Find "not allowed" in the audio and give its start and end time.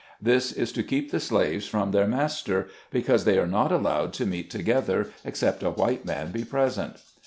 3.45-4.13